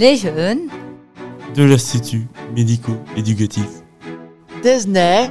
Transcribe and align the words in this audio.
les 0.00 0.16
jeunes. 0.16 0.70
De 1.54 1.62
l'Institut 1.62 2.26
médico-éducatif. 2.56 3.68
Disney. 4.62 5.30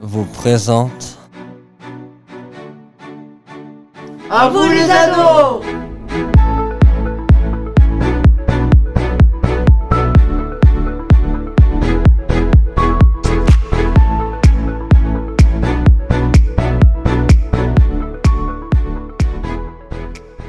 Vous 0.00 0.24
présente. 0.24 1.18
À 4.30 4.48
vous 4.48 4.66
les 4.70 4.90
ados. 4.90 5.66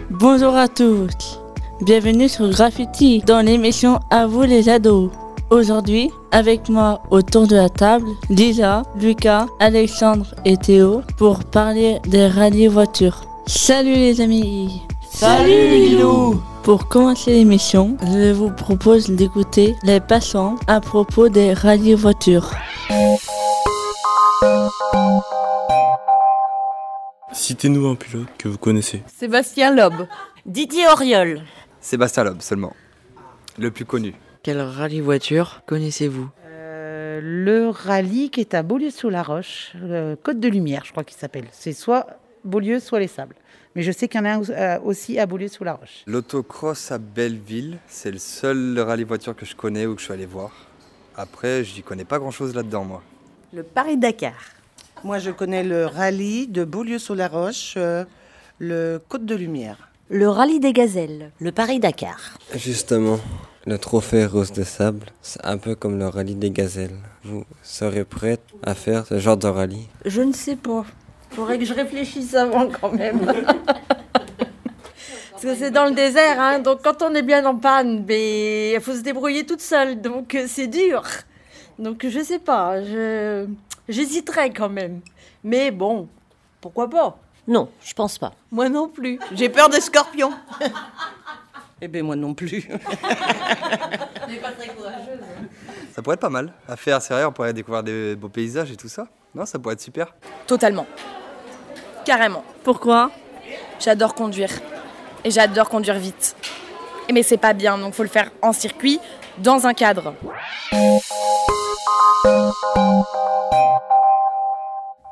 Bonjour 0.10 0.56
à 0.56 0.70
tous, 0.70 1.43
bienvenue 1.84 2.30
sur 2.30 2.50
Graffiti 2.50 3.20
dans 3.20 3.46
l'émission 3.46 4.00
À 4.10 4.26
vous 4.26 4.44
les 4.44 4.70
ados. 4.70 5.12
Aujourd'hui, 5.50 6.10
avec 6.32 6.70
moi 6.70 7.04
autour 7.12 7.46
de 7.46 7.58
la 7.58 7.68
table, 7.68 8.08
Lisa, 8.30 8.84
Lucas, 8.98 9.48
Alexandre 9.60 10.34
et 10.46 10.56
Théo 10.56 11.02
pour 11.18 11.44
parler 11.44 12.00
des 12.08 12.28
rallyes 12.28 12.68
voitures. 12.68 13.26
Salut 13.48 13.96
les 13.96 14.22
amis 14.22 14.82
Salut 15.12 15.68
Lilou 15.68 16.42
Pour 16.64 16.88
commencer 16.88 17.34
l'émission, 17.34 17.98
je 18.02 18.32
vous 18.32 18.50
propose 18.50 19.10
d'écouter 19.10 19.76
les 19.84 20.00
passants 20.00 20.56
à 20.68 20.80
propos 20.80 21.28
des 21.28 21.54
rallyes 21.54 21.96
voitures. 21.96 22.50
Citez-nous 27.34 27.88
un 27.88 27.96
pilote 27.96 28.28
que 28.38 28.48
vous 28.48 28.58
connaissez. 28.58 29.04
Sébastien 29.08 29.76
Loeb. 29.76 30.08
Didier 30.46 30.88
Auriol. 30.88 31.42
Sébastien 31.84 32.24
Loeb 32.24 32.42
seulement. 32.42 32.74
Le 33.60 33.70
plus 33.70 33.84
connu. 33.84 34.16
Quel 34.42 34.62
rallye 34.62 35.02
voiture 35.02 35.62
connaissez-vous? 35.66 36.30
Euh, 36.46 37.20
le 37.22 37.68
rallye 37.68 38.30
qui 38.30 38.40
est 38.40 38.54
à 38.54 38.64
Beaulieu-sous-la-Roche, 38.64 39.74
le 39.76 40.16
Côte 40.16 40.40
de 40.40 40.48
Lumière, 40.48 40.84
je 40.86 40.92
crois 40.92 41.04
qu'il 41.04 41.18
s'appelle. 41.18 41.44
C'est 41.52 41.74
soit 41.74 42.08
Beaulieu, 42.46 42.80
soit 42.80 43.02
les 43.02 43.08
Sables. 43.08 43.36
Mais 43.76 43.84
je 43.84 43.92
sais 43.92 44.08
qu'il 44.08 44.22
y 44.22 44.24
en 44.24 44.26
a 44.26 44.32
un 44.32 44.42
euh, 44.50 44.80
aussi 44.86 45.20
à 45.20 45.26
Beaulieu-sous-la-Roche. 45.26 46.04
L'autocross 46.08 46.90
à 46.94 47.00
Belleville, 47.00 47.78
c'est 47.88 48.12
le 48.12 48.18
seul 48.18 48.80
rallye 48.80 49.04
voiture 49.04 49.36
que 49.36 49.46
je 49.46 49.56
connais 49.56 49.86
ou 49.86 49.96
que 49.96 50.00
je 50.00 50.06
suis 50.06 50.14
allé 50.14 50.26
voir. 50.26 50.52
Après, 51.18 51.66
je 51.66 51.76
n'y 51.76 51.84
connais 51.84 52.06
pas 52.06 52.18
grand-chose 52.18 52.56
là-dedans, 52.56 52.86
moi. 52.86 53.04
Le 53.54 53.62
Paris-Dakar. 53.62 54.40
Moi, 55.04 55.20
je 55.20 55.32
connais 55.32 55.66
le 55.66 55.86
rallye 55.86 56.48
de 56.48 56.64
Beaulieu-sur-la-Roche, 56.64 57.74
euh, 57.76 58.06
le 58.58 59.02
Côte 59.10 59.26
de 59.26 59.36
Lumière. 59.36 59.90
Le 60.16 60.30
rallye 60.30 60.60
des 60.60 60.74
gazelles. 60.74 61.32
Le 61.40 61.52
Paris-Dakar. 61.52 62.38
Justement, 62.54 63.20
le 63.66 63.80
trophée 63.80 64.28
Rose 64.28 64.52
de 64.52 64.62
Sable, 64.62 65.08
c'est 65.24 65.44
un 65.44 65.58
peu 65.58 65.74
comme 65.74 65.98
le 65.98 66.06
rallye 66.06 66.36
des 66.36 66.52
gazelles. 66.52 67.00
Vous 67.24 67.46
serez 67.64 68.06
prête 68.06 68.44
à 68.62 68.76
faire 68.76 69.08
ce 69.08 69.18
genre 69.18 69.38
de 69.38 69.48
rallye? 69.48 69.88
Je 70.06 70.22
ne 70.22 70.32
sais 70.32 70.56
pas. 70.56 70.86
Faudrait 71.32 71.58
que 71.58 71.66
je 71.66 71.74
réfléchisse 71.74 72.36
avant 72.36 72.70
quand 72.70 72.92
même. 72.92 73.26
Parce 75.32 75.42
que 75.42 75.56
c'est 75.56 75.72
dans 75.72 75.86
le 75.86 75.96
désert, 75.96 76.40
hein, 76.40 76.60
donc 76.60 76.84
quand 76.84 77.02
on 77.02 77.16
est 77.16 77.24
bien 77.24 77.44
en 77.48 77.56
panne, 77.56 78.06
il 78.08 78.78
faut 78.84 78.94
se 78.94 79.02
débrouiller 79.02 79.48
toute 79.48 79.62
seule, 79.62 80.00
donc 80.00 80.38
c'est 80.46 80.68
dur. 80.68 81.02
Donc 81.80 82.06
je 82.08 82.20
sais 82.20 82.38
pas, 82.38 82.84
je... 82.84 83.48
j'hésiterais 83.90 84.52
quand 84.52 84.70
même. 84.70 85.02
Mais 85.44 85.72
bon, 85.72 86.08
pourquoi 86.62 86.88
pas? 86.88 87.18
Non, 87.48 87.70
je 87.84 87.94
pense 87.94 88.18
pas. 88.18 88.32
Moi 88.52 88.70
non 88.70 88.88
plus. 88.88 89.20
J'ai 89.34 89.50
peur 89.50 89.70
des 89.70 89.82
scorpions. 89.82 90.34
Eh 91.86 91.90
bien, 91.90 92.02
moi 92.02 92.16
non 92.16 92.34
plus. 92.34 92.62
Ça 95.94 96.02
pourrait 96.02 96.14
être 96.14 96.22
pas 96.22 96.30
mal. 96.30 96.54
À 96.66 96.78
faire, 96.78 97.02
c'est 97.02 97.14
vrai, 97.14 97.26
on 97.26 97.34
pourrait 97.34 97.52
découvrir 97.52 97.84
des 97.84 98.16
beaux 98.16 98.30
paysages 98.30 98.72
et 98.72 98.78
tout 98.78 98.88
ça. 98.88 99.06
Non, 99.36 99.46
ça 99.46 99.60
pourrait 99.60 99.74
être 99.74 99.82
super. 99.82 100.16
Totalement. 100.48 100.88
Carrément. 102.06 102.46
Pourquoi? 102.64 103.12
J'adore 103.82 104.16
conduire. 104.16 104.50
Et 105.26 105.32
j'adore 105.32 105.68
conduire 105.68 106.00
vite. 106.00 106.38
Mais 107.12 107.22
c'est 107.22 107.36
pas 107.38 107.52
bien, 107.52 107.78
donc 107.78 107.94
faut 107.96 108.04
le 108.04 108.08
faire 108.10 108.32
en 108.42 108.54
circuit, 108.54 109.02
dans 109.40 109.68
un 109.68 109.74
cadre. 109.74 110.14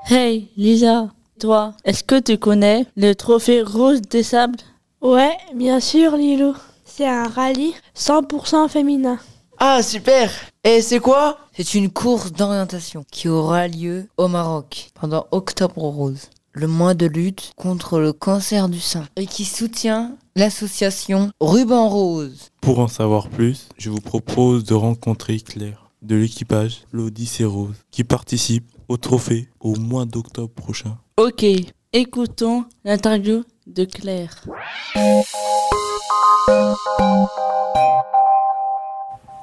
Hey 0.09 0.52
Lisa, 0.56 1.09
toi, 1.41 1.74
est-ce 1.85 2.03
que 2.03 2.19
tu 2.19 2.38
connais 2.38 2.85
le 2.96 3.13
trophée 3.16 3.63
Rose 3.63 4.02
des 4.02 4.22
Sables? 4.22 4.59
Ouais, 5.02 5.35
bien 5.56 5.79
sûr, 5.79 6.16
Lilou. 6.16 6.53
C'est 6.85 7.07
un 7.07 7.28
rallye 7.28 7.74
100% 7.97 8.69
féminin. 8.69 9.18
Ah 9.57 9.81
super 9.81 10.31
Et 10.63 10.81
c'est 10.81 11.00
quoi? 11.00 11.40
C'est 11.53 11.74
une 11.74 11.90
course 11.90 12.31
d'orientation 12.31 13.03
qui 13.12 13.28
aura 13.28 13.68
lieu 13.68 14.06
au 14.18 14.28
Maroc 14.28 14.91
pendant 14.94 15.25
Octobre 15.31 15.81
Rose, 15.81 16.30
le 16.53 16.68
mois 16.68 16.94
de 16.94 17.07
lutte 17.07 17.53
contre 17.56 18.00
le 18.00 18.13
cancer 18.13 18.69
du 18.69 18.80
sein, 18.80 19.06
et 19.16 19.25
qui 19.25 19.46
soutient 19.46 20.16
l'association 20.35 21.31
Ruban 21.40 21.90
Rose. 21.90 22.50
Pour 22.62 22.78
en 22.78 22.88
savoir 22.88 23.30
plus, 23.30 23.68
je 23.80 23.90
vous 23.90 24.01
propose 24.01 24.63
de 24.63 24.75
rencontrer 24.75 25.40
Claire 25.40 25.90
de 26.03 26.16
l'équipage 26.16 26.81
l'Odyssée 26.91 27.46
Rose 27.46 27.75
qui 27.91 28.03
participe 28.03 28.66
au 28.91 28.97
trophée 28.97 29.47
au 29.62 29.75
mois 29.78 30.03
d'octobre 30.03 30.53
prochain. 30.53 30.97
Ok, 31.16 31.46
écoutons 31.94 32.66
l'interview 32.84 33.46
de 33.66 33.85
Claire. 33.85 34.44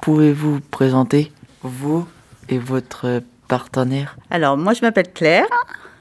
Pouvez-vous 0.02 0.56
vous 0.56 0.60
présenter, 0.60 1.32
vous 1.62 2.06
et 2.50 2.58
votre 2.58 3.22
partenaire? 3.48 4.18
Alors, 4.28 4.58
moi, 4.58 4.74
je 4.74 4.82
m'appelle 4.82 5.10
Claire. 5.14 5.46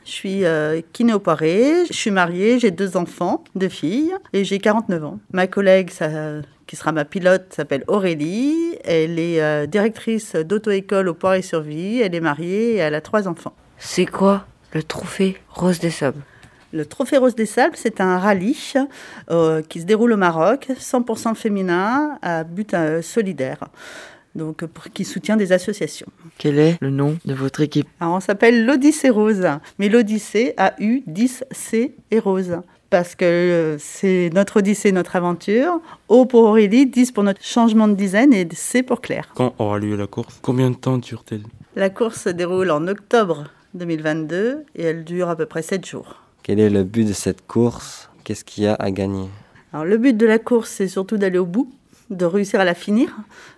Je 0.08 0.12
suis 0.14 0.46
euh, 0.46 0.80
kiné 0.94 1.14
au 1.14 1.20
Poiré. 1.20 1.86
Je 1.90 1.94
suis 1.94 2.12
mariée, 2.12 2.60
j'ai 2.60 2.72
deux 2.72 2.96
enfants, 2.96 3.44
deux 3.56 3.68
filles, 3.68 4.14
et 4.32 4.46
j'ai 4.46 4.58
49 4.58 5.04
ans. 5.04 5.20
Ma 5.34 5.48
collègue, 5.48 5.90
ça- 5.90 6.40
qui 6.66 6.78
sera 6.78 6.94
ma 6.94 7.04
pilote, 7.04 7.48
s'appelle 7.54 7.84
Aurélie. 7.88 8.56
Elle 8.86 9.20
est 9.20 9.42
euh, 9.42 9.66
directrice 9.66 10.34
d'auto-école 10.36 11.10
au 11.10 11.14
Poiré-sur-Vie. 11.14 12.00
Elle 12.02 12.16
est 12.16 12.22
mariée 12.22 12.76
et 12.76 12.78
elle 12.78 12.96
a 12.96 13.02
trois 13.02 13.28
enfants. 13.28 13.54
C'est 13.78 14.06
quoi 14.06 14.46
le 14.74 14.82
trophée 14.82 15.36
Rose 15.50 15.80
des 15.80 15.90
Sables? 15.92 16.22
Le 16.74 16.86
Trophée 16.86 17.18
Rose 17.18 17.36
des 17.36 17.46
Sables, 17.46 17.76
c'est 17.78 18.00
un 18.02 18.18
rallye 18.20 18.58
euh, 19.30 19.62
qui 19.62 19.82
se 19.82 19.86
déroule 19.86 20.12
au 20.14 20.18
Maroc, 20.18 20.68
100% 20.78 21.34
féminin, 21.36 22.18
à 22.22 22.44
but 22.46 22.74
euh, 22.74 23.02
solidaire, 23.02 23.60
donc 24.38 24.66
pour, 24.66 24.86
qui 24.86 25.04
soutient 25.04 25.36
des 25.36 25.52
associations. 25.52 26.08
Quel 26.38 26.60
est 26.60 26.78
le 26.80 26.90
nom 26.90 27.18
de 27.26 27.34
votre 27.34 27.62
équipe? 27.62 27.88
Alors, 28.00 28.16
on 28.16 28.20
s'appelle 28.20 28.66
l'Odyssée 28.66 29.10
Rose, 29.10 29.46
mais 29.80 29.90
l'Odyssée 29.90 30.54
a 30.58 30.74
eu 30.80 31.02
10 31.08 31.44
C 31.52 31.96
et 32.12 32.20
Rose. 32.20 32.58
Parce 32.90 33.16
que 33.16 33.26
euh, 33.26 33.78
c'est 33.80 34.30
notre 34.34 34.58
Odyssée, 34.58 34.94
notre 34.94 35.18
aventure. 35.18 35.82
O 36.08 36.26
pour 36.26 36.44
Aurélie, 36.44 36.86
10 36.86 37.12
pour 37.12 37.24
notre 37.24 37.44
changement 37.44 37.90
de 37.90 37.96
dizaine 37.96 38.34
et 38.34 38.48
C 38.54 38.82
pour 38.82 39.02
Claire. 39.02 39.30
Quand 39.36 39.54
aura 39.60 39.78
lieu 39.78 39.98
la 39.98 40.08
course? 40.08 40.40
Combien 40.42 40.70
de 40.70 40.76
temps 40.76 40.98
dure-t-elle? 40.98 41.44
La 41.76 41.90
course 41.90 42.22
se 42.22 42.30
déroule 42.30 42.72
en 42.72 42.88
octobre 42.88 43.52
2022 43.74 44.64
et 44.76 44.84
elle 44.84 45.04
dure 45.04 45.30
à 45.30 45.36
peu 45.36 45.46
près 45.46 45.62
7 45.62 45.86
jours. 45.86 46.24
Quel 46.44 46.62
est 46.62 46.70
le 46.70 46.86
but 46.86 47.06
de 47.06 47.14
cette 47.14 47.46
course? 47.46 48.10
Qu'est-ce 48.24 48.46
qu'il 48.46 48.64
y 48.64 48.68
a 48.68 48.76
à 48.76 48.90
gagner? 48.90 49.28
Alors, 49.74 49.84
le 49.84 49.98
but 49.98 50.16
de 50.16 50.26
la 50.26 50.40
course, 50.40 50.70
c'est 50.70 50.88
surtout 50.88 51.18
d'aller 51.18 51.38
au 51.38 51.46
bout, 51.46 51.70
de 52.10 52.24
réussir 52.24 52.62
à 52.62 52.64
la 52.64 52.74
finir, 52.74 53.18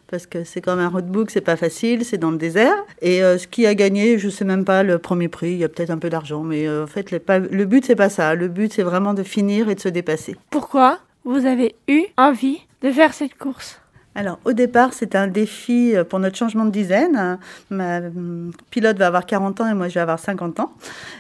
parce 0.10 0.26
que 0.26 0.44
c'est 0.44 0.62
comme 0.62 0.80
un 0.80 0.90
roadbook, 0.90 1.30
c'est 1.32 1.42
pas 1.42 1.56
facile, 1.56 2.04
c'est 2.04 2.18
dans 2.18 2.32
le 2.32 2.38
désert. 2.38 2.76
Et 3.02 3.24
euh, 3.24 3.38
ce 3.38 3.48
qui 3.48 3.66
a 3.66 3.76
gagné, 3.76 4.18
je 4.18 4.30
sais 4.30 4.46
même 4.46 4.66
pas 4.66 4.84
le 4.84 4.98
premier 4.98 5.28
prix, 5.28 5.52
il 5.52 5.58
y 5.58 5.64
a 5.64 5.70
peut-être 5.70 5.92
un 5.92 5.98
peu 5.98 6.10
d'argent, 6.10 6.44
mais 6.44 6.68
euh, 6.68 6.84
en 6.84 6.88
fait, 6.88 7.12
le, 7.12 7.20
pas- 7.20 7.40
le 7.40 7.66
but, 7.66 7.86
c'est 7.86 7.96
pas 7.96 8.10
ça. 8.10 8.36
Le 8.36 8.48
but, 8.48 8.74
c'est 8.74 8.84
vraiment 8.84 9.14
de 9.14 9.24
finir 9.24 9.70
et 9.70 9.76
de 9.76 9.80
se 9.80 9.90
dépasser. 9.90 10.36
Pourquoi 10.50 11.00
vous 11.26 11.46
avez 11.46 11.76
eu 11.88 12.04
envie 12.18 12.60
de 12.82 12.92
faire 12.92 13.14
cette 13.14 13.36
course? 13.38 13.80
Alors, 14.16 14.40
au 14.44 14.54
départ, 14.54 14.94
c'était 14.94 15.20
un 15.20 15.28
défi 15.28 15.96
euh, 15.96 16.04
pour 16.04 16.18
notre 16.20 16.36
changement 16.36 16.66
de 16.66 16.72
dizaine. 16.72 17.38
Ma 17.70 17.98
hum, 18.00 18.52
pilote 18.72 18.98
va 18.98 19.08
avoir 19.08 19.26
40 19.28 19.62
ans 19.62 19.70
et 19.70 19.74
moi, 19.76 19.88
je 19.88 19.94
vais 19.94 20.00
avoir 20.00 20.18
50 20.20 20.60
ans. 20.60 20.74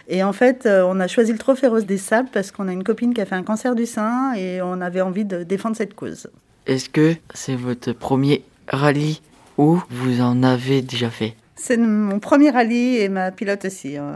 Et 0.08 0.24
en 0.24 0.34
fait, 0.34 0.68
on 0.68 1.00
a 1.00 1.08
choisi 1.08 1.32
le 1.32 1.38
Trophée 1.38 1.68
Rose 1.68 1.86
des 1.86 1.98
Sables 2.00 2.30
parce 2.34 2.52
qu'on 2.52 2.68
a 2.68 2.74
une 2.74 2.84
copine 2.84 3.14
qui 3.14 3.22
a 3.22 3.26
fait 3.26 3.36
un 3.36 3.44
cancer 3.44 3.76
du 3.76 3.86
sein 3.86 4.34
et 4.34 4.62
on 4.64 4.82
avait 4.82 5.02
envie 5.02 5.26
de 5.26 5.44
défendre 5.44 5.76
cette 5.76 5.94
cause. 5.94 6.28
Est-ce 6.66 6.90
que 6.90 7.16
c'est 7.34 7.56
votre 7.56 7.94
premier 7.94 8.44
rallye 8.70 9.22
ou 9.58 9.80
vous 9.90 10.22
en 10.22 10.42
avez 10.44 10.82
déjà 10.82 11.10
fait 11.10 11.36
C'est 11.56 11.76
mon 11.78 12.20
premier 12.20 12.50
rallye 12.50 12.98
et 12.98 13.10
ma 13.10 13.32
pilote 13.32 13.66
aussi. 13.66 13.98
euh, 13.98 14.14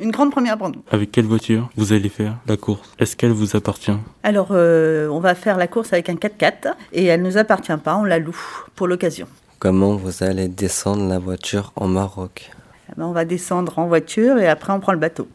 Une 0.00 0.10
grande 0.12 0.30
première 0.30 0.56
pour 0.56 0.68
nous. 0.70 0.82
Avec 0.90 1.10
quelle 1.10 1.24
voiture 1.24 1.68
vous 1.76 1.92
allez 1.92 2.08
faire 2.08 2.36
la 2.46 2.56
course? 2.56 2.92
Est-ce 3.00 3.16
qu'elle 3.16 3.32
vous 3.32 3.56
appartient? 3.56 3.96
Alors, 4.22 4.48
euh, 4.52 5.08
on 5.08 5.18
va 5.20 5.34
faire 5.34 5.56
la 5.56 5.66
course 5.66 5.92
avec 5.92 6.08
un 6.08 6.14
4x4 6.14 6.74
et 6.92 7.04
elle 7.06 7.22
nous 7.22 7.36
appartient 7.36 7.76
pas, 7.82 7.96
on 7.96 8.04
la 8.04 8.18
loue 8.20 8.38
pour 8.76 8.86
l'occasion. 8.86 9.26
Comment 9.58 9.96
vous 9.96 10.22
allez 10.22 10.46
descendre 10.48 11.08
la 11.08 11.18
voiture 11.18 11.72
au 11.76 11.86
Maroc? 11.88 12.50
Eh 12.90 12.92
ben, 12.96 13.06
on 13.06 13.12
va 13.12 13.24
descendre 13.24 13.78
en 13.78 13.86
voiture 13.86 14.38
et 14.38 14.46
après 14.46 14.72
on 14.72 14.78
prend 14.78 14.92
le 14.92 14.98
bateau. 14.98 15.26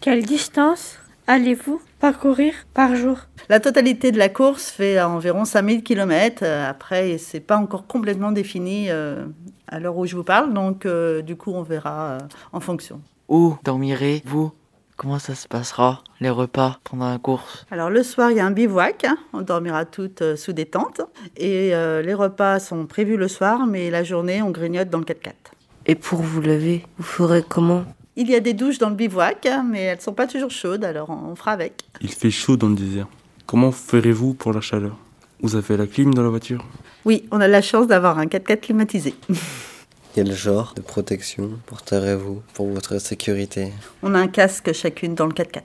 Quelle 0.00 0.24
distance? 0.24 0.98
Allez-vous 1.26 1.80
parcourir 2.00 2.54
par 2.74 2.94
jour? 2.96 3.18
La 3.48 3.60
totalité 3.60 4.12
de 4.12 4.18
la 4.18 4.28
course 4.28 4.70
fait 4.70 5.00
environ 5.00 5.44
5000 5.44 5.82
km. 5.82 6.44
Après, 6.44 7.18
c'est 7.18 7.40
pas 7.40 7.56
encore 7.56 7.86
complètement 7.86 8.32
défini 8.32 8.86
euh, 8.90 9.26
à 9.68 9.80
l'heure 9.80 9.96
où 9.96 10.06
je 10.06 10.16
vous 10.16 10.24
parle, 10.24 10.52
donc 10.52 10.86
euh, 10.86 11.22
du 11.22 11.36
coup, 11.36 11.52
on 11.52 11.62
verra 11.62 12.12
euh, 12.12 12.18
en 12.52 12.60
fonction. 12.60 13.00
Où 13.28 13.56
dormirez-vous? 13.64 14.52
Comment 14.96 15.18
ça 15.18 15.34
se 15.34 15.48
passera, 15.48 16.04
les 16.20 16.30
repas 16.30 16.78
pendant 16.84 17.10
la 17.10 17.18
course? 17.18 17.66
Alors 17.70 17.90
le 17.90 18.02
soir, 18.02 18.30
il 18.30 18.36
y 18.36 18.40
a 18.40 18.46
un 18.46 18.50
bivouac, 18.50 19.04
hein. 19.04 19.16
on 19.32 19.40
dormira 19.40 19.84
toutes 19.84 20.22
euh, 20.22 20.36
sous 20.36 20.52
des 20.52 20.66
tentes. 20.66 21.00
Et 21.36 21.74
euh, 21.74 22.02
les 22.02 22.14
repas 22.14 22.60
sont 22.60 22.86
prévus 22.86 23.16
le 23.16 23.26
soir, 23.26 23.66
mais 23.66 23.90
la 23.90 24.04
journée, 24.04 24.42
on 24.42 24.50
grignote 24.50 24.90
dans 24.90 24.98
le 24.98 25.04
4x4. 25.04 25.32
Et 25.86 25.94
pour 25.94 26.20
vous 26.20 26.40
laver, 26.40 26.86
vous 26.98 27.04
ferez 27.04 27.42
comment? 27.42 27.84
Il 28.14 28.28
y 28.28 28.34
a 28.34 28.40
des 28.40 28.52
douches 28.52 28.78
dans 28.78 28.90
le 28.90 28.94
bivouac, 28.94 29.46
hein, 29.46 29.64
mais 29.66 29.80
elles 29.82 30.00
sont 30.00 30.12
pas 30.12 30.26
toujours 30.26 30.50
chaudes, 30.50 30.84
alors 30.84 31.08
on 31.08 31.34
fera 31.34 31.52
avec. 31.52 31.82
Il 32.02 32.12
fait 32.12 32.30
chaud 32.30 32.58
dans 32.58 32.68
le 32.68 32.74
désert. 32.74 33.08
Comment 33.46 33.72
ferez-vous 33.72 34.34
pour 34.34 34.52
la 34.52 34.60
chaleur? 34.60 34.98
Vous 35.40 35.56
avez 35.56 35.76
la 35.78 35.86
clim 35.86 36.12
dans 36.12 36.22
la 36.22 36.28
voiture? 36.28 36.64
Oui, 37.04 37.26
on 37.30 37.40
a 37.40 37.48
la 37.48 37.62
chance 37.62 37.86
d'avoir 37.86 38.18
un 38.18 38.26
4x4 38.26 38.60
climatisé. 38.60 39.14
Quel 40.14 40.30
genre 40.34 40.74
de 40.76 40.82
protection 40.82 41.52
porterez-vous 41.64 42.42
pour 42.52 42.68
votre 42.68 42.98
sécurité? 42.98 43.72
On 44.02 44.14
a 44.14 44.18
un 44.18 44.28
casque 44.28 44.74
chacune 44.74 45.14
dans 45.14 45.26
le 45.26 45.32
4x4. 45.32 45.62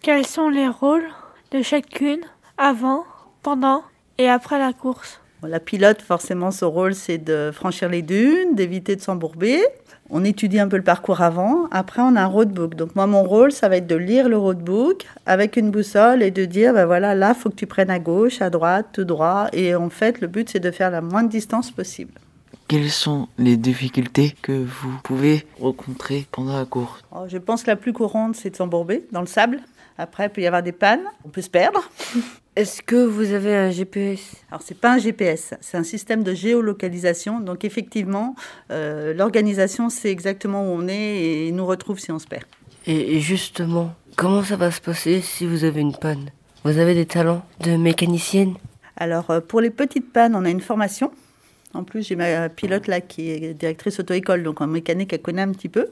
Quels 0.00 0.26
sont 0.26 0.48
les 0.48 0.68
rôles 0.68 1.08
de 1.52 1.60
chacune 1.60 2.20
avant, 2.56 3.04
pendant 3.42 3.84
et 4.16 4.28
après 4.28 4.58
la 4.58 4.72
course? 4.72 5.19
Bon, 5.42 5.48
La 5.48 5.60
pilote, 5.60 6.02
forcément, 6.02 6.50
son 6.50 6.70
rôle, 6.70 6.94
c'est 6.94 7.18
de 7.18 7.50
franchir 7.52 7.88
les 7.88 8.02
dunes, 8.02 8.54
d'éviter 8.54 8.96
de 8.96 9.00
s'embourber. 9.00 9.60
On 10.10 10.24
étudie 10.24 10.58
un 10.58 10.68
peu 10.68 10.76
le 10.76 10.82
parcours 10.82 11.20
avant. 11.20 11.68
Après, 11.70 12.02
on 12.02 12.16
a 12.16 12.22
un 12.22 12.26
roadbook. 12.26 12.74
Donc, 12.74 12.96
moi, 12.96 13.06
mon 13.06 13.22
rôle, 13.22 13.52
ça 13.52 13.68
va 13.68 13.76
être 13.76 13.86
de 13.86 13.94
lire 13.94 14.28
le 14.28 14.36
roadbook 14.36 15.06
avec 15.24 15.56
une 15.56 15.70
boussole 15.70 16.22
et 16.22 16.30
de 16.30 16.44
dire, 16.44 16.74
ben 16.74 16.84
voilà, 16.84 17.14
là, 17.14 17.32
faut 17.32 17.48
que 17.48 17.54
tu 17.54 17.66
prennes 17.66 17.90
à 17.90 18.00
gauche, 18.00 18.42
à 18.42 18.50
droite, 18.50 18.86
tout 18.92 19.04
droit. 19.04 19.46
Et 19.52 19.74
en 19.74 19.88
fait, 19.88 20.20
le 20.20 20.26
but, 20.26 20.50
c'est 20.50 20.60
de 20.60 20.70
faire 20.70 20.90
la 20.90 21.00
moindre 21.00 21.28
distance 21.28 21.70
possible. 21.70 22.12
Quelles 22.66 22.90
sont 22.90 23.28
les 23.38 23.56
difficultés 23.56 24.34
que 24.42 24.52
vous 24.52 24.98
pouvez 25.02 25.46
rencontrer 25.60 26.26
pendant 26.30 26.56
la 26.58 26.64
course? 26.66 27.02
Oh, 27.12 27.24
Je 27.28 27.38
pense 27.38 27.62
que 27.62 27.70
la 27.70 27.76
plus 27.76 27.92
courante, 27.92 28.36
c'est 28.36 28.50
de 28.50 28.56
s'embourber 28.56 29.06
dans 29.12 29.20
le 29.20 29.26
sable. 29.26 29.60
Après, 29.96 30.26
il 30.26 30.30
peut 30.30 30.40
y 30.40 30.46
avoir 30.46 30.62
des 30.62 30.72
pannes, 30.72 31.02
on 31.24 31.28
peut 31.28 31.42
se 31.42 31.50
perdre. 31.50 31.88
Est-ce 32.56 32.82
que 32.82 32.96
vous 32.96 33.32
avez 33.32 33.54
un 33.56 33.70
GPS 33.70 34.34
Alors, 34.50 34.60
c'est 34.62 34.78
pas 34.78 34.94
un 34.94 34.98
GPS, 34.98 35.54
c'est 35.60 35.76
un 35.76 35.84
système 35.84 36.24
de 36.24 36.34
géolocalisation. 36.34 37.40
Donc, 37.40 37.64
effectivement, 37.64 38.34
euh, 38.70 39.14
l'organisation 39.14 39.88
sait 39.88 40.10
exactement 40.10 40.64
où 40.64 40.76
on 40.76 40.88
est 40.88 41.46
et 41.46 41.52
nous 41.52 41.64
retrouve 41.64 41.98
si 42.00 42.10
on 42.10 42.18
se 42.18 42.26
perd. 42.26 42.44
et, 42.86 43.16
et 43.16 43.20
justement, 43.20 43.94
comment 44.16 44.42
ça 44.42 44.56
va 44.56 44.70
se 44.72 44.80
passer 44.80 45.20
si 45.20 45.46
vous 45.46 45.62
avez 45.64 45.80
une 45.80 45.94
panne? 45.94 46.30
Vous 46.64 46.76
avez 46.78 46.94
des 46.94 47.06
talents 47.06 47.44
de 47.60 47.76
mécanicienne? 47.76 48.54
Alors, 48.96 49.30
euh, 49.30 49.40
pour 49.40 49.60
les 49.60 49.70
petites 49.70 50.12
pannes, 50.12 50.34
on 50.34 50.44
a 50.44 50.50
une 50.50 50.60
formation. 50.60 51.12
En 51.72 51.84
plus, 51.84 52.06
j'ai 52.06 52.16
ma 52.16 52.48
pilote 52.48 52.88
là 52.88 53.00
qui 53.00 53.30
est 53.30 53.54
directrice 53.54 54.00
auto-école, 54.00 54.42
donc 54.42 54.60
en 54.60 54.66
mécanique, 54.66 55.12
elle 55.12 55.22
connaît 55.22 55.42
un 55.42 55.52
petit 55.52 55.68
peu. 55.68 55.86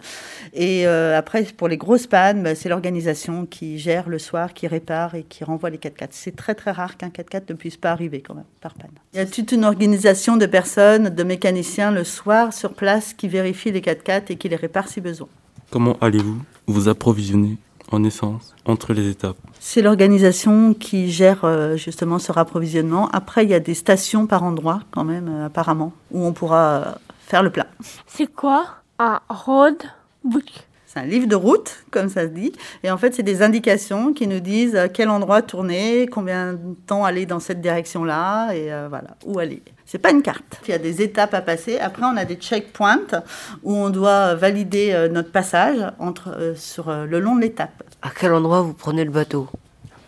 Et 0.52 0.86
euh, 0.88 1.16
après, 1.16 1.44
pour 1.44 1.69
les 1.69 1.76
grosses 1.76 2.08
pannes, 2.08 2.42
bah, 2.42 2.56
c'est 2.56 2.69
l'organisation 2.69 3.46
qui 3.46 3.78
gère 3.78 4.08
le 4.08 4.19
soir, 4.19 4.54
qui 4.54 4.66
répare 4.66 5.14
et 5.14 5.22
qui 5.22 5.44
renvoie 5.44 5.70
les 5.70 5.78
4x4. 5.78 6.08
C'est 6.10 6.34
très 6.34 6.56
très 6.56 6.72
rare 6.72 6.96
qu'un 6.96 7.10
4x4 7.10 7.42
ne 7.50 7.54
puisse 7.54 7.76
pas 7.76 7.92
arriver 7.92 8.20
quand 8.22 8.34
même 8.34 8.44
par 8.60 8.75
panne. 8.75 8.90
Il 9.14 9.19
y 9.19 9.20
a 9.20 9.26
toute 9.26 9.52
une 9.52 9.64
organisation 9.64 10.36
de 10.36 10.46
personnes, 10.46 11.10
de 11.10 11.22
mécaniciens 11.22 11.92
le 11.92 12.02
soir 12.02 12.52
sur 12.52 12.74
place 12.74 13.14
qui 13.14 13.28
vérifient 13.28 13.72
les 13.72 13.81
4x4 13.81 14.32
et 14.32 14.36
qui 14.36 14.48
les 14.48 14.56
réparent 14.56 14.88
si 14.88 15.00
besoin. 15.00 15.28
Comment 15.70 15.96
allez-vous 16.00 16.40
vous 16.66 16.88
approvisionner 16.88 17.56
en 17.90 18.05
essence 18.05 18.55
entre 18.64 18.93
les 18.93 19.08
étapes 19.08 19.37
C'est 19.61 19.82
l'organisation 19.82 20.75
qui 20.75 21.11
gère 21.11 21.44
euh, 21.44 21.76
justement 21.76 22.19
ce 22.19 22.32
rapprovisionnement. 22.32 23.08
Après, 23.12 23.44
il 23.44 23.50
y 23.50 23.55
a 23.55 23.61
des 23.61 23.75
stations 23.75 24.26
par 24.26 24.43
endroit 24.43 24.81
quand 24.90 25.05
même, 25.05 25.29
euh, 25.29 25.46
apparemment, 25.46 25.93
où 26.11 26.25
on 26.25 26.32
pourra 26.32 26.67
euh, 26.69 26.93
faire 27.20 27.43
le 27.43 27.50
plein. 27.50 27.67
C'est 28.06 28.26
quoi 28.26 28.67
un 28.99 29.20
roadbook 29.29 30.68
C'est 30.98 31.04
un 31.04 31.06
livre 31.06 31.28
de 31.28 31.36
route, 31.36 31.84
comme 31.92 32.08
ça 32.08 32.22
se 32.22 32.32
dit. 32.32 32.52
Et 32.82 32.90
en 32.90 32.98
fait, 32.98 33.14
c'est 33.14 33.22
des 33.22 33.42
indications 33.42 34.12
qui 34.12 34.26
nous 34.26 34.40
disent 34.40 34.74
à 34.74 34.88
quel 34.88 35.10
endroit 35.10 35.42
tourner, 35.42 36.08
combien 36.08 36.54
de 36.54 36.74
temps 36.86 37.04
aller 37.04 37.24
dans 37.24 37.38
cette 37.38 37.60
direction-là, 37.60 38.52
et 38.52 38.72
euh, 38.72 38.88
voilà, 38.88 39.10
où 39.24 39.38
aller. 39.38 39.62
C'est 39.86 39.98
pas 39.98 40.10
une 40.10 40.22
carte. 40.22 40.60
Il 40.66 40.72
y 40.72 40.74
a 40.74 40.78
des 40.78 41.00
étapes 41.00 41.34
à 41.34 41.40
passer. 41.40 41.78
Après, 41.78 42.02
on 42.04 42.16
a 42.16 42.24
des 42.24 42.34
checkpoints 42.34 43.22
où 43.62 43.74
on 43.74 43.90
doit 43.90 44.34
valider 44.34 44.90
euh, 44.92 45.08
notre 45.08 45.30
passage 45.30 45.78
entre, 46.00 46.30
euh, 46.36 46.54
sur 46.56 46.88
euh, 46.88 47.06
le 47.06 47.20
long 47.20 47.36
de 47.36 47.42
l'étape. 47.42 47.84
À 48.02 48.10
quel 48.10 48.32
endroit 48.32 48.62
vous 48.62 48.74
prenez 48.74 49.04
le 49.04 49.12
bateau? 49.12 49.46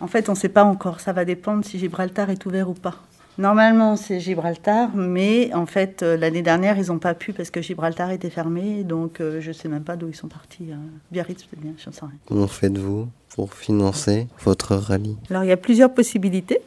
En 0.01 0.07
fait, 0.07 0.27
on 0.27 0.33
ne 0.33 0.37
sait 0.37 0.49
pas 0.49 0.65
encore. 0.65 0.99
Ça 0.99 1.13
va 1.13 1.23
dépendre 1.23 1.63
si 1.63 1.79
Gibraltar 1.79 2.29
est 2.29 2.45
ouvert 2.45 2.69
ou 2.69 2.73
pas. 2.73 2.95
Normalement, 3.37 3.95
c'est 3.95 4.19
Gibraltar, 4.19 4.89
mais 4.93 5.53
en 5.53 5.65
fait, 5.65 6.03
euh, 6.03 6.17
l'année 6.17 6.41
dernière, 6.41 6.77
ils 6.77 6.87
n'ont 6.87 6.99
pas 6.99 7.13
pu 7.13 7.33
parce 7.33 7.49
que 7.49 7.61
Gibraltar 7.61 8.11
était 8.11 8.29
fermé. 8.29 8.83
Donc, 8.83 9.19
euh, 9.21 9.39
je 9.41 9.47
ne 9.49 9.53
sais 9.53 9.67
même 9.69 9.83
pas 9.83 9.95
d'où 9.95 10.09
ils 10.09 10.15
sont 10.15 10.27
partis. 10.27 10.67
hein. 10.73 10.79
Biarritz, 11.11 11.43
peut-être 11.43 11.61
bien, 11.61 11.71
je 11.77 11.89
ne 11.89 11.93
sais 11.93 12.01
rien. 12.01 12.11
Comment 12.27 12.47
faites-vous 12.47 13.07
pour 13.35 13.53
financer 13.53 14.27
votre 14.43 14.75
rallye? 14.75 15.17
Alors, 15.29 15.43
il 15.43 15.47
y 15.47 15.53
a 15.53 15.57
plusieurs 15.57 15.93
possibilités. 15.93 16.59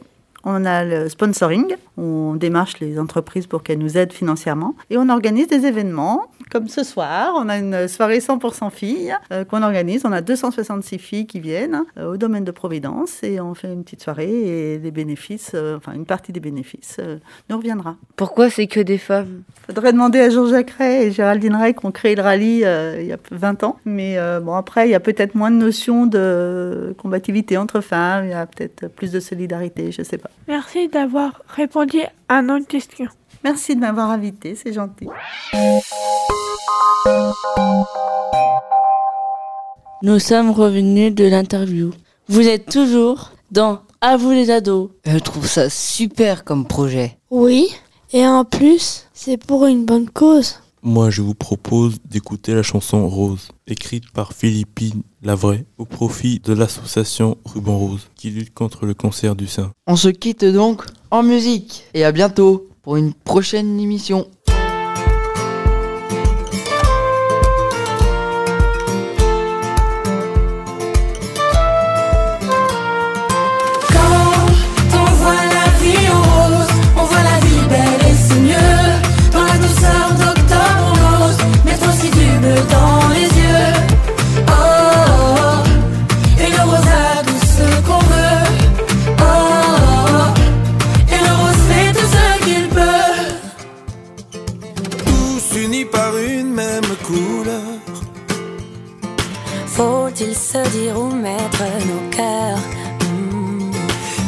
On 0.43 0.65
a 0.65 0.83
le 0.83 1.07
sponsoring, 1.09 1.75
on 1.97 2.35
démarche 2.35 2.79
les 2.79 2.99
entreprises 2.99 3.47
pour 3.47 3.63
qu'elles 3.63 3.79
nous 3.79 3.97
aident 3.97 4.13
financièrement. 4.13 4.75
Et 4.89 4.97
on 4.97 5.09
organise 5.09 5.47
des 5.47 5.65
événements, 5.65 6.29
comme 6.51 6.67
ce 6.67 6.83
soir. 6.83 7.33
On 7.37 7.49
a 7.49 7.57
une 7.57 7.87
soirée 7.87 8.19
100% 8.19 8.71
filles 8.71 9.15
euh, 9.31 9.45
qu'on 9.45 9.63
organise. 9.63 10.05
On 10.05 10.11
a 10.11 10.21
266 10.21 10.97
filles 10.99 11.27
qui 11.27 11.39
viennent 11.39 11.83
euh, 11.97 12.13
au 12.13 12.17
domaine 12.17 12.43
de 12.43 12.51
Providence 12.51 13.23
et 13.23 13.39
on 13.39 13.53
fait 13.53 13.71
une 13.71 13.83
petite 13.83 14.03
soirée 14.03 14.29
et 14.29 14.79
les 14.79 14.91
bénéfices, 14.91 15.51
euh, 15.53 15.77
enfin 15.77 15.93
une 15.93 16.05
partie 16.05 16.31
des 16.31 16.39
bénéfices 16.39 16.97
euh, 16.99 17.17
nous 17.49 17.57
reviendra. 17.57 17.95
Pourquoi 18.15 18.49
c'est 18.49 18.67
que 18.67 18.79
des 18.79 18.97
femmes? 18.97 19.43
Faudrait 19.67 19.93
demander 19.93 20.19
à 20.19 20.29
Jean-Jacques 20.29 20.71
Ray 20.71 21.07
et 21.07 21.11
Géraldine 21.11 21.55
Ray 21.55 21.73
qui 21.73 21.85
ont 21.85 21.91
créé 21.91 22.15
le 22.15 22.21
rallye 22.21 22.63
euh, 22.65 23.01
il 23.01 23.07
y 23.07 23.13
a 23.13 23.17
20 23.31 23.63
ans. 23.63 23.77
Mais 23.85 24.17
euh, 24.17 24.39
bon, 24.39 24.53
après, 24.53 24.87
il 24.87 24.91
y 24.91 24.95
a 24.95 24.99
peut-être 24.99 25.35
moins 25.35 25.51
de 25.51 25.57
notion 25.57 26.05
de 26.05 26.95
combativité 26.97 27.57
entre 27.57 27.81
femmes. 27.81 28.25
Il 28.25 28.31
y 28.31 28.33
a 28.33 28.45
peut-être 28.45 28.87
plus 28.87 29.11
de 29.11 29.19
solidarité, 29.19 29.91
je 29.91 30.03
sais 30.03 30.17
pas. 30.17 30.29
Merci 30.47 30.87
d'avoir 30.87 31.41
répondu 31.47 31.84
à 32.27 32.41
nos 32.41 32.63
questions. 32.63 33.07
Merci 33.43 33.75
de 33.75 33.81
m'avoir 33.81 34.09
invité, 34.09 34.55
c'est 34.55 34.73
gentil. 34.73 35.07
Nous 40.01 40.19
sommes 40.19 40.51
revenus 40.51 41.13
de 41.13 41.25
l'interview. 41.25 41.91
Vous 42.27 42.47
êtes 42.47 42.69
toujours 42.69 43.31
dans 43.51 43.81
À 44.01 44.17
vous 44.17 44.31
les 44.31 44.49
ados. 44.49 44.89
Je 45.05 45.17
trouve 45.17 45.47
ça 45.47 45.69
super 45.69 46.43
comme 46.43 46.65
projet. 46.65 47.17
Oui, 47.29 47.67
et 48.13 48.25
en 48.25 48.45
plus, 48.45 49.07
c'est 49.13 49.37
pour 49.37 49.65
une 49.65 49.85
bonne 49.85 50.09
cause. 50.09 50.59
Moi, 50.87 51.09
je 51.09 51.23
vous 51.23 51.33
propose 51.33 51.97
d'écouter 52.07 52.53
la 52.53 52.61
chanson 52.61 53.09
Rose, 53.09 53.47
écrite 53.65 54.11
par 54.11 54.33
Philippine 54.33 55.01
Lavray, 55.23 55.65
au 55.79 55.85
profit 55.85 56.39
de 56.39 56.53
l'association 56.53 57.39
Ruban 57.43 57.75
Rose, 57.75 58.07
qui 58.15 58.29
lutte 58.29 58.53
contre 58.53 58.85
le 58.85 58.93
cancer 58.93 59.35
du 59.35 59.47
sein. 59.47 59.71
On 59.87 59.95
se 59.95 60.09
quitte 60.09 60.45
donc 60.45 60.83
en 61.09 61.23
musique 61.23 61.85
et 61.95 62.05
à 62.05 62.11
bientôt 62.11 62.69
pour 62.83 62.97
une 62.97 63.15
prochaine 63.15 63.79
émission. 63.79 64.27
Faut-il 99.75 100.33
se 100.33 100.57
dire 100.69 100.97
où 100.97 101.07
mettre 101.13 101.63
nos 101.89 102.09
cœurs? 102.09 102.63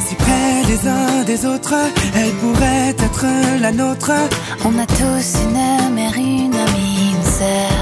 Si 0.06 0.16
près 0.16 0.64
les 0.68 0.86
uns 0.86 1.24
des 1.24 1.46
autres, 1.46 1.74
elle 2.18 2.34
pourrait 2.42 2.90
être 2.90 3.26
la 3.62 3.72
nôtre. 3.72 4.12
On 4.66 4.78
a 4.78 4.86
tous 4.86 5.28
une 5.44 5.96
mère, 5.96 6.14
une 6.18 6.54
amie, 6.54 7.14
une 7.16 7.24
sœur. 7.24 7.77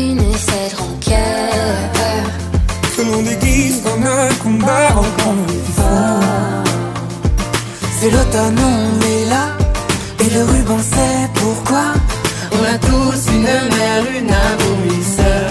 Et 0.00 0.38
cette 0.48 0.78
rancœur. 0.78 1.52
Que 2.96 3.02
l'on 3.02 3.22
déguise 3.22 3.82
dans 3.82 4.00
un 4.18 4.28
combat 4.42 4.88
fois. 5.76 6.20
C'est 7.98 8.10
l'automne, 8.10 8.58
on 8.58 9.00
est 9.14 9.26
là, 9.28 9.44
et 10.20 10.30
le 10.34 10.42
ruban 10.44 10.78
sait 10.78 11.28
pourquoi? 11.34 11.86
On 12.52 12.62
a 12.74 12.78
tous 12.78 13.30
une 13.30 13.42
mère, 13.42 14.04
une 14.18 14.32
abominisseur. 14.32 15.50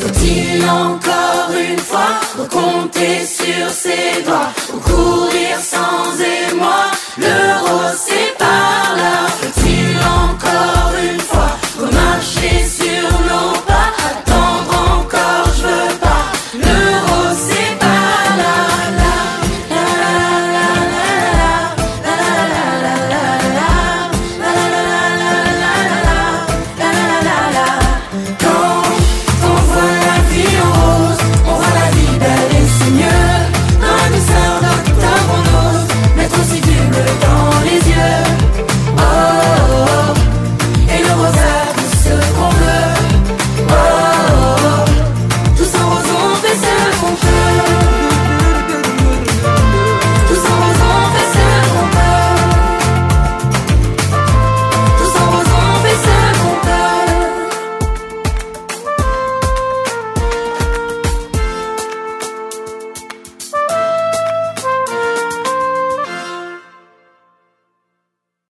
Faut-il 0.00 0.64
encore 0.64 1.50
une 1.68 1.78
fois 1.78 2.14
compter 2.48 3.26
sur 3.26 3.70
ses 3.70 4.22
doigts? 4.24 4.61